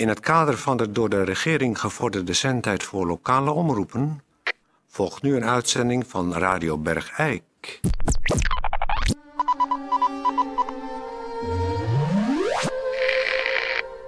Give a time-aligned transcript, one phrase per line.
[0.00, 4.22] In het kader van de door de regering gevorderde zendtijd voor lokale omroepen
[4.88, 7.80] volgt nu een uitzending van Radio Bergijk.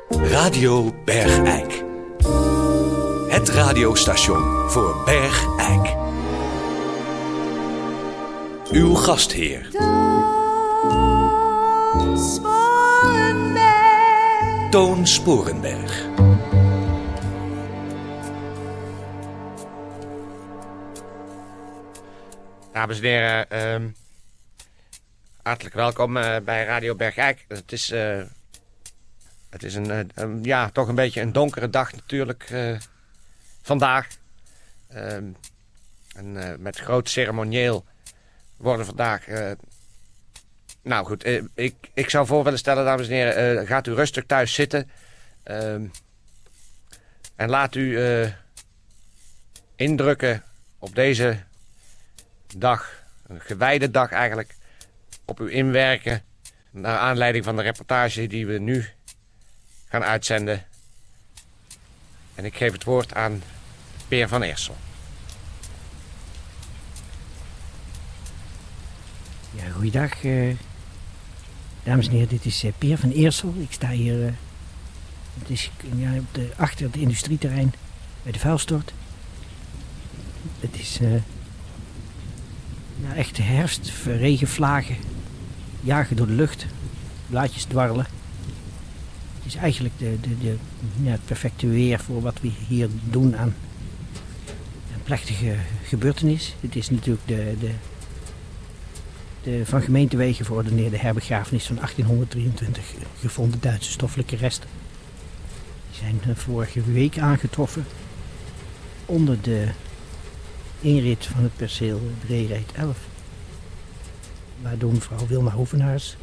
[0.09, 1.85] Radio Bergijk.
[3.29, 5.97] Het radiostation voor Bergijk.
[8.71, 9.71] Uw gastheer.
[14.73, 16.07] Toon Sporenberg.
[22.73, 23.89] Dames en heren, ehm,
[25.43, 27.45] hartelijk welkom eh, bij Radio Bergijk.
[27.49, 28.23] Het is, eh,
[29.51, 32.53] het is een, eh, een- ja, toch een beetje een donkere dag natuurlijk
[33.63, 34.09] vandaag.
[34.89, 35.25] Ehm,
[36.17, 37.85] en met groot ceremonieel
[38.57, 39.27] worden vandaag...
[40.83, 43.95] nou goed, eh, ik, ik zou voor willen stellen, dames en heren, eh, gaat u
[43.95, 44.91] rustig thuis zitten.
[45.43, 45.87] Ehm,
[47.37, 48.29] en laat u eh,
[49.77, 50.43] indrukken
[50.79, 51.39] op deze
[52.57, 54.55] dag, een gewijde dag eigenlijk,
[55.25, 56.23] op u inwerken.
[56.71, 58.87] Naar aanleiding van de reportage die we nu
[59.89, 60.65] gaan uitzenden.
[62.35, 63.43] En ik geef het woord aan
[64.09, 64.77] Peer van Eersel.
[69.51, 70.25] Ja, goeiedag.
[70.25, 70.55] eh,
[71.83, 73.55] dames en heren, dit is eh, Peer van Eersel.
[73.59, 74.33] Ik sta hier eh,
[75.39, 77.73] het is, ja, op de, achter het industrieterrein
[78.23, 78.93] bij de vuilstort.
[80.61, 81.15] Het is eh
[83.03, 84.97] ja, echt herfst, regenvlagen,
[85.81, 86.67] jagen door de lucht,
[87.27, 88.07] blaadjes dwarrelen.
[89.37, 90.57] Het is eigenlijk de, de, de,
[91.03, 93.55] ja, het perfecte weer voor wat we hier doen aan
[94.95, 96.55] een plechtige gebeurtenis.
[96.61, 97.71] Het is natuurlijk de, de,
[99.43, 102.85] de van gemeentewegen verordeneerde herbegrafenis van 1823
[103.21, 104.69] gevonden Duitse stoffelijke resten.
[105.91, 107.85] Die zijn eh, vorige week aangetroffen
[109.07, 109.69] onder de
[110.81, 112.97] inrit van het perceel Breerijt 11.
[114.63, 116.17] Waardoor mevrouw Wilma Hoevenaars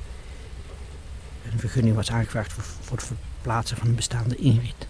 [1.52, 4.88] een vergunning was aangevraagd voor, het verplaatsen van een bestaande inrit.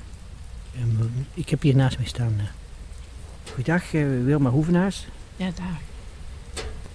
[0.75, 2.33] En, eh, ik heb hier naast mij staan.
[2.37, 2.45] eh.
[3.51, 5.07] Goeiedag, eh, Wilma Hoevenaars.
[5.35, 5.79] Ja, daar.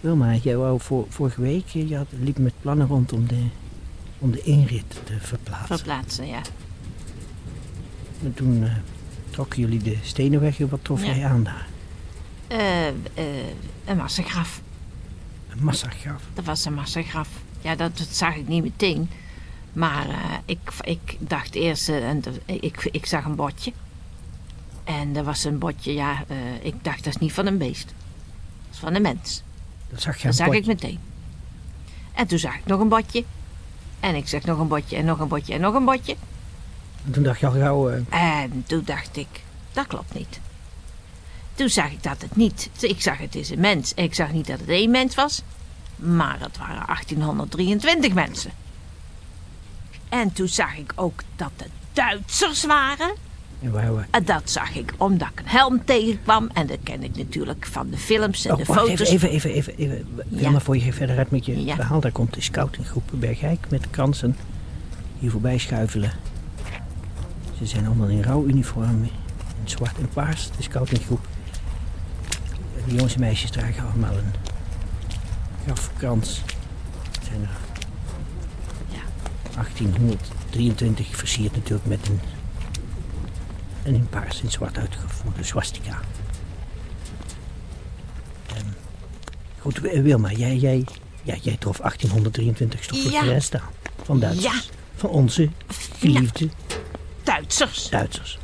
[0.05, 3.45] Wilma, jij wou voor, vorige week, eh, je had, liep met plannen rond om de,
[4.19, 5.77] om de inrit te verplaatsen.
[5.77, 6.41] Verplaatsen, ja.
[8.23, 8.73] En toen eh,
[9.31, 11.15] trokken jullie de stenen weg wat trof Ja.
[11.15, 11.67] jij aan daar?
[12.47, 12.87] Eh,
[13.85, 14.61] een massagraf.
[15.49, 16.23] Een massagraf.
[16.35, 17.29] Dat was een massagraf.
[17.61, 19.11] Ja, dat, dat zag ik niet meteen.
[19.73, 20.07] Maar
[20.45, 23.73] ik, ik dacht eerst, en dat- ik, ik zag een botje.
[24.85, 26.25] En er was een botje, ja,
[26.63, 27.87] ik dacht dat is niet van een beest.
[27.87, 29.43] Dat is van een mens.
[29.95, 30.99] Dat zag je Dat aan zag het ik meteen.
[32.15, 33.25] En toen zag ik nog een botje.
[34.01, 36.17] En ik zag nog een botje en nog een botje en nog een botje.
[37.05, 39.29] En toen dacht je al gauw, eh, En toen dacht ik,
[39.73, 40.41] dat klopt niet.
[41.55, 42.71] Toen zag ik dat het niet.
[42.81, 43.93] Ik zag het is een mens.
[43.95, 45.43] Ik zag niet dat het één mens was.
[45.97, 48.51] Maar het waren 1823 mensen.
[50.09, 53.15] En toen zag ik ook dat het Duitsers waren.
[54.11, 56.51] En dat zag ik omdat ik een helm tegenkwam.
[56.53, 59.09] En dat ken ik natuurlijk van de films en Oh, de wacht foto's.
[59.09, 60.07] even, even, even, even, even.
[60.29, 61.75] Wilma, voor je verder uit met je Ja.
[61.75, 62.01] verhaal.
[62.01, 64.37] Daar komt de scoutinggroep Bergijk met de kransen
[65.19, 66.13] hier voorbij schuifelen.
[67.59, 69.11] Ze zijn allemaal in rouwuniform, in
[69.65, 71.27] zwart en paars, de scoutinggroep.
[72.89, 74.33] De jongens en meisjes dragen allemaal een
[75.65, 76.43] grafkrans.
[77.29, 77.49] Zijn er
[78.89, 79.01] Ja.
[79.55, 82.21] 1823 versierd natuurlijk met een,
[83.85, 86.01] een in paars en zwart uitgevoerde swastika.
[88.47, 88.65] Ehm,
[89.61, 90.85] goed, Wi- Wilma, jij, jij,
[91.23, 93.61] ja, jij trof 1823 stoffelijke Ja.
[93.61, 93.69] aan.
[94.05, 94.55] Van Duitsers.
[94.55, 94.61] Ja.
[94.95, 95.49] Van onze
[95.99, 96.49] geliefde
[97.23, 97.89] Duitsers.
[97.89, 98.39] Duitsers.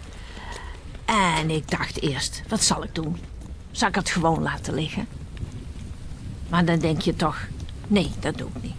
[1.39, 3.19] En ik dacht eerst, wat zal ik doen?
[3.71, 5.07] Zal ik het gewoon laten liggen?
[6.49, 7.39] Maar dan denk je toch,
[7.87, 8.75] nee, dat doe ik niet.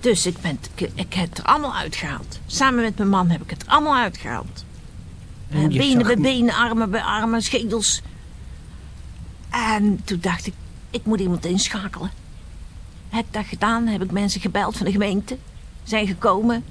[0.00, 2.38] Dus ik, ben, ik, ik heb het er allemaal uitgehaald.
[2.46, 4.64] Samen met mijn man heb ik het er allemaal uitgehaald.
[5.50, 8.02] En je benen bij benen, armen bij armen, schedels.
[9.50, 10.54] En toen dacht ik,
[10.90, 12.10] ik moet iemand inschakelen.
[13.08, 15.36] Heb dat gedaan, heb ik mensen gebeld van de gemeente.
[15.84, 16.64] Zijn gekomen.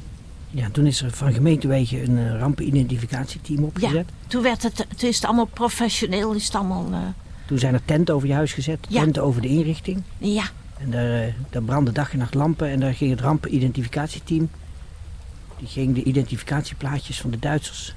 [0.49, 4.09] Ja, toen is er van gemeentewegen een eh, rampenidentificatieteam Ja, opgezet.
[4.27, 6.33] toen, werd het, toen is het allemaal professioneel.
[6.33, 6.99] Is het allemaal, eh,
[7.47, 9.01] Toen zijn er tenten over je huis gezet, Ja.
[9.03, 10.01] tenten over de inrichting.
[10.17, 10.43] ja,
[10.77, 14.49] En daar, eh, daar brandden dag en nacht lampen en daar ging het rampenidentificatieteam.
[15.57, 17.95] Die ging de identificatieplaatjes van de Duitsers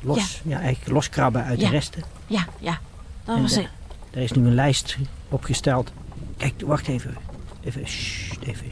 [0.00, 0.60] los, ja.
[0.60, 1.66] eigenlijk loskrabben uit Ja.
[1.66, 2.02] de resten.
[2.26, 2.78] ja, ja.
[3.24, 3.70] Dat En was de- het.
[4.10, 4.96] Daar is nu een lijst
[5.28, 5.92] opgesteld.
[6.36, 7.16] Kijk, wacht even.
[7.60, 8.66] Even, sst, even.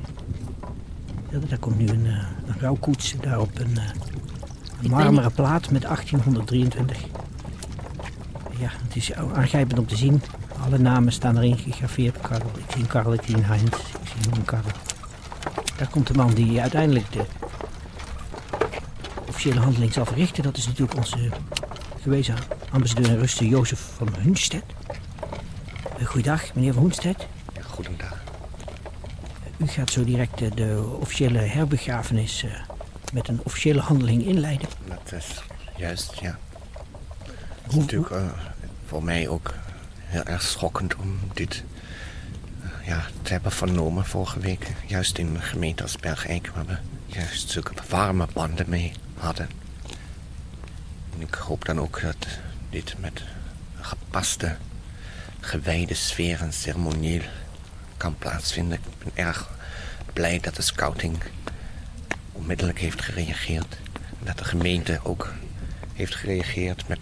[1.31, 2.13] Ja, Daar komt nu een, eh,
[2.47, 3.15] een rouwkoets.
[3.21, 3.85] Daarop een, eh,
[4.81, 6.99] weet marmeren plaat met 1823.
[8.59, 10.23] Ja, het is aangrijpend om te zien.
[10.65, 12.21] Alle namen staan erin gegraveerd.
[12.21, 14.71] Karel, ik zie een Karel, ik zie een Heinz, ik zie een Karel.
[15.77, 17.25] Daar komt de man die uiteindelijk de
[19.37, 20.43] officiële handeling zal verrichten.
[20.43, 21.31] Dat is natuurlijk onze
[22.01, 22.35] gewezen
[22.71, 24.65] ambassadeur in Rusten, Jozef van Hunstedt.
[26.01, 27.27] Uh, goeiedag, meneer van Hunstedt.
[27.67, 28.23] Goedendag.
[29.57, 32.45] U gaat zo direct eh, de officiële herbegrafenis
[33.13, 34.69] met een officiële handeling inleiden.
[34.89, 35.43] Dat is
[35.77, 36.39] juist, ja.
[37.63, 38.27] Het is natuurlijk uh,
[38.87, 39.55] voor mij ook
[40.05, 41.65] heel erg schokkend om dit
[42.85, 44.73] ja, te hebben vernomen vorige week.
[44.87, 49.49] Juist in een gemeente als Bergijk, waar we juist zulke warme banden mee hadden.
[51.15, 52.27] En ik hoop dan ook dat
[52.71, 53.23] dit met
[53.81, 54.57] gepaste,
[55.41, 57.23] gewijde sfeer en ceremonieel
[57.97, 58.79] kan plaatsvinden.
[58.79, 59.51] Ik ben erg
[60.13, 61.23] blij dat de scouting
[62.33, 63.77] onmiddellijk heeft gereageerd.
[63.93, 65.33] En dat de gemeente ook
[65.93, 66.99] heeft gereageerd met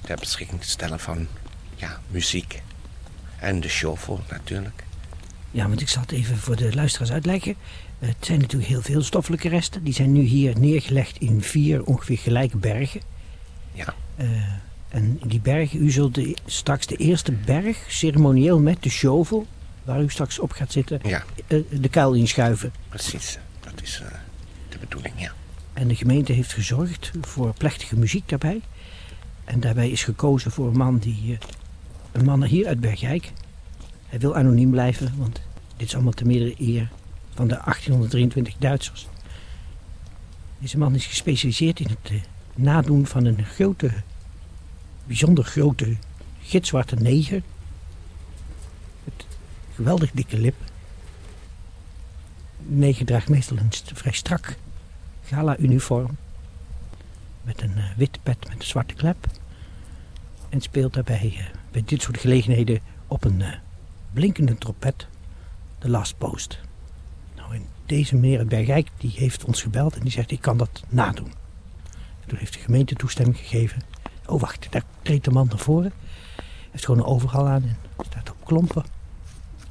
[0.00, 1.28] ter beschikking te stellen van
[1.74, 2.62] ja, muziek.
[3.38, 4.85] En de shovel natuurlijk.
[5.50, 7.54] Ja, want ik zal het even voor de luisteraars uitleggen.
[7.98, 9.84] Het zijn natuurlijk heel veel stoffelijke resten.
[9.84, 13.00] Die zijn nu hier neergelegd in vier ongeveer gelijke bergen.
[13.72, 13.94] Ja.
[14.20, 14.26] Uh,
[14.88, 19.46] en die bergen, u zult de, straks de eerste berg ceremonieel met de shovel,
[19.84, 21.24] waar u straks op gaat zitten, ja.
[21.48, 22.72] uh, de kuil inschuiven.
[22.88, 24.08] Precies, dat is uh,
[24.68, 25.32] de bedoeling, ja.
[25.72, 28.60] En de gemeente heeft gezorgd voor plechtige muziek daarbij.
[29.44, 31.38] En daarbij is gekozen voor een man die.
[32.12, 33.32] een man hier uit Bergijk.
[34.16, 35.40] Hij wil anoniem blijven, want
[35.76, 36.88] dit is allemaal te meerdere eer
[37.34, 39.06] van de 1823 Duitsers.
[40.58, 42.22] Deze man is gespecialiseerd in het uh,
[42.54, 43.90] nadoen van een grote,
[45.06, 45.96] bijzonder grote
[46.42, 47.42] gitzwarte neger.
[49.04, 49.26] Met
[49.74, 50.56] geweldig dikke lip.
[52.68, 54.56] De neger draagt meestal een vrij strak
[55.24, 56.16] gala-uniform.
[57.42, 59.26] Met een uh, witte pet met een zwarte klep.
[60.48, 63.42] En speelt daarbij uh, bij dit soort gelegenheden op een
[64.16, 65.06] blinkende trompet
[65.78, 66.58] de last post.
[67.34, 70.56] Nou, en deze meneer uit Bergijk die heeft ons gebeld en die zegt ik kan
[70.56, 71.32] dat nadoen.
[72.20, 73.82] En toen heeft de gemeente toestemming gegeven.
[74.26, 75.92] Oh wacht, daar treedt de man naar voren.
[76.36, 77.78] Hij heeft gewoon een overal aan en
[78.08, 78.84] staat op klompen.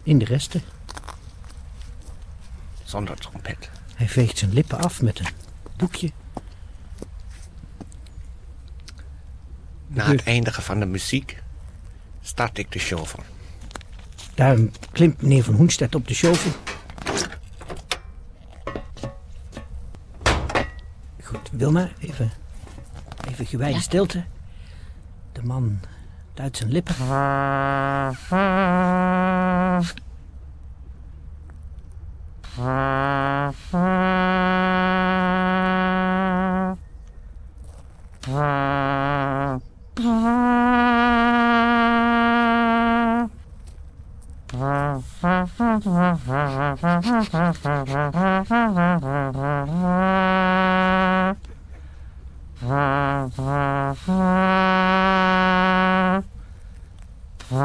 [0.04, 0.62] In de resten.
[2.84, 3.70] Zonder trompet.
[3.96, 5.34] Hij veegt zijn lippen af met een
[5.76, 6.12] doekje.
[9.88, 11.44] Na het eindigen van de muziek
[12.22, 13.24] start ik de show voor.
[14.36, 14.58] Daar
[14.92, 16.52] klimt meneer Van Hoenstedt op de shovel.
[21.24, 22.32] Goed, Wilma, even,
[23.30, 23.82] even gewijde ja.
[23.82, 24.24] stilte.
[25.32, 25.80] De man
[26.34, 26.96] duidt zijn lippen.
[57.48, 57.58] De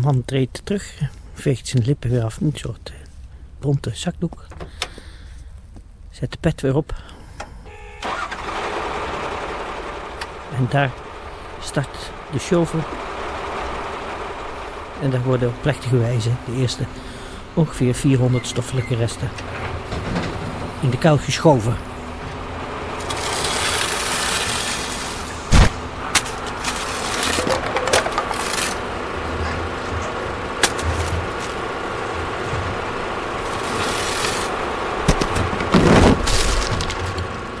[0.00, 1.00] man treedt terug,
[1.34, 2.92] veegt zijn lippen weer af, een soort
[3.58, 4.46] bonte zakdoek.
[6.10, 6.94] Zet de pet weer op.
[10.56, 10.92] En daar
[11.60, 12.80] start de shovel.
[15.02, 16.84] En daar worden op plechtige wijze de eerste
[17.56, 19.28] ongeveer 400 stoffelijke resten
[20.80, 21.76] in de kuil geschoven.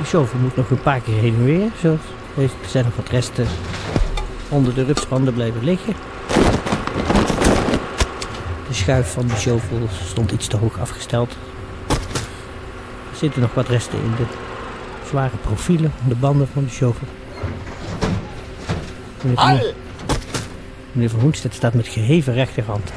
[0.06, 1.70] shovel moet nog een paar keer heen en weer.
[1.80, 1.98] Zo.
[2.36, 3.46] Er zijn nog wat resten
[4.48, 5.94] onder de rupsbanden blijven liggen.
[8.68, 11.36] De schuif van de shovel stond iets te hoog afgesteld.
[13.10, 14.24] Er zitten nog wat resten in de
[15.08, 17.06] zware profielen, de banden van de shovel.
[19.22, 22.92] Meneer Van, meneer staat met geheven rechterhand.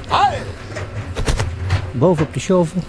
[1.92, 2.84] Bovenop de shovel.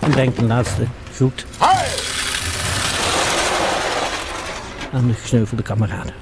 [0.00, 1.46] En brengt een laatste groet
[4.92, 6.14] aan de gesneuvelde kameraden.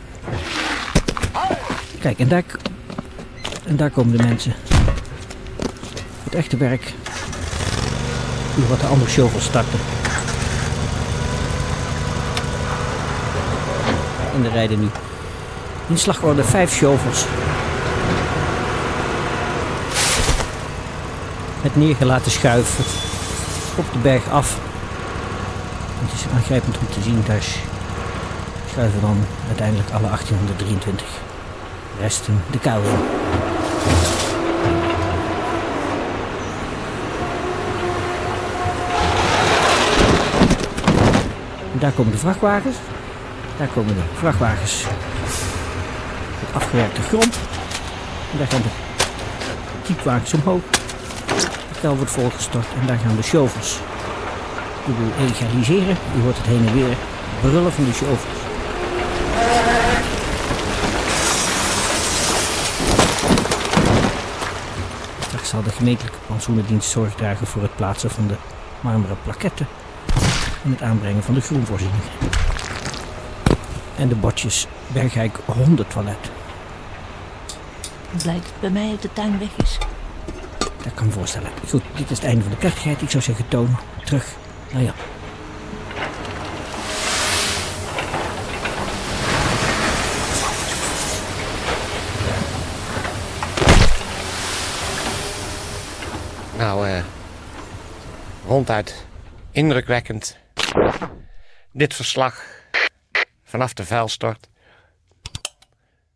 [2.00, 2.44] Kijk, en daar,
[3.70, 4.54] en daar komen de mensen.
[6.24, 6.94] Het echte werk.
[8.54, 9.78] Die wat de andere shovel starten.
[14.34, 14.88] En er rijden nu
[15.86, 17.24] in slagorde vijf shovels.
[21.62, 22.78] Met neergelaten schuif
[23.76, 24.58] op de berg af.
[26.00, 27.44] Het is aangrijpend om te zien, daar
[28.70, 31.06] schuiven dan uiteindelijk alle 1823
[32.00, 32.82] resten de kuil.
[41.80, 42.76] Daar komen de vrachtwagens.
[43.58, 44.84] Daar komen de vrachtwagens
[46.40, 47.38] met afgewerkte grond.
[48.38, 48.68] Daar gaan de
[49.86, 50.62] jeepwagens omhoog.
[51.80, 53.78] Kuil wordt volgestort en daar gaan de shovels
[54.86, 55.96] de boel egaliseren.
[56.14, 56.96] Je hoort het heen en weer
[57.40, 58.38] brullen van de shovels.
[65.20, 68.34] Straks zal de gemeentelijke plantsoenendienst zorg dragen voor het plaatsen van de
[68.80, 69.66] marmeren plaketten
[70.64, 72.08] en het aanbrengen van de groenvoorzieningen.
[73.96, 76.30] En de bordjes Bergijk hondentoilet.
[78.22, 79.78] Blijkt dat bij mij uit de tuin weg is.
[80.58, 81.50] Dat kan me voorstellen.
[81.68, 83.02] Goed, dit is het einde van de plechtigheid.
[83.02, 84.34] Ik zou zeggen, toon terug
[84.72, 84.94] naar Jan.
[96.56, 97.02] Nou, eh
[98.46, 99.06] ronduit
[99.50, 100.38] indrukwekkend.
[101.72, 102.44] Dit verslag
[103.42, 104.48] vanaf de vuilstort.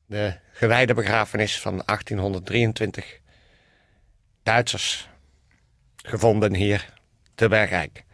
[0.07, 3.21] De gewijde begrafenis van 1823.
[4.43, 5.09] Duitsers
[5.97, 6.93] gevonden hier
[7.35, 8.05] te Bergijk.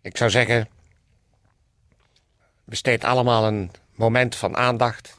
[0.00, 0.68] Ik zou zeggen,
[2.64, 5.16] besteed allemaal een moment van aandacht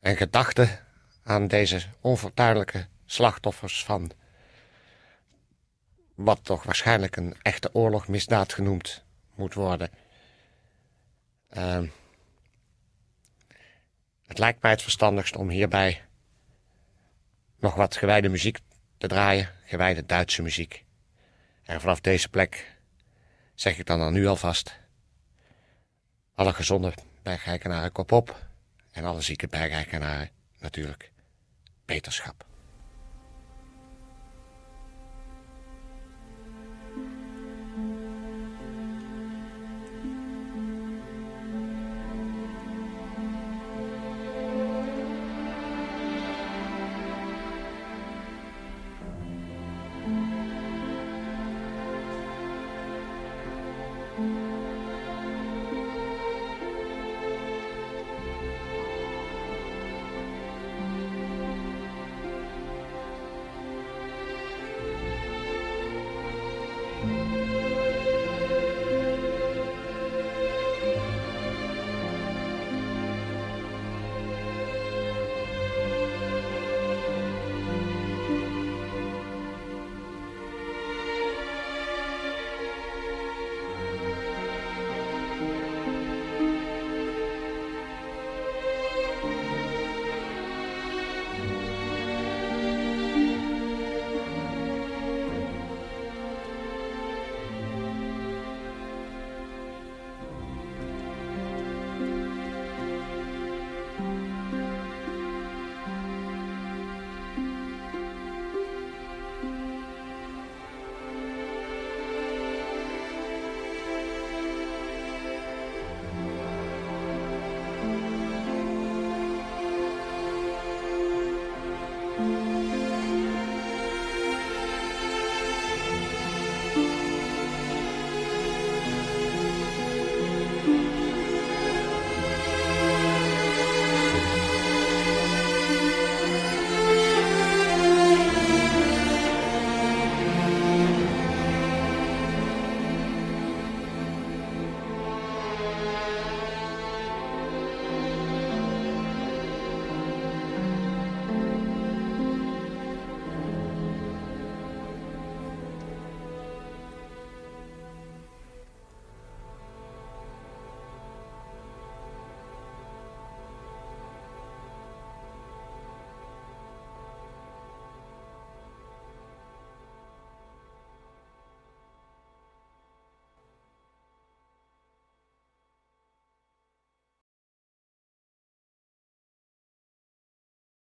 [0.00, 0.80] en gedachte
[1.22, 4.12] aan deze onvertuidelijke slachtoffers van
[6.18, 9.90] wat toch waarschijnlijk een echte oorlogmisdaad genoemd moet worden.
[11.48, 11.86] Ehm,
[14.26, 16.04] het lijkt mij het verstandigst om hierbij
[17.58, 18.58] nog wat gewijde muziek
[18.96, 20.84] te draaien, gewijde Duitse muziek.
[21.64, 22.76] En vanaf deze plek
[23.54, 24.78] zeg ik dan, dan nu alvast,
[26.34, 28.46] alle gezonde bergrijkenaren kop op
[28.92, 31.12] en alle zieke bergrijkenaren natuurlijk
[31.84, 32.47] beterschap.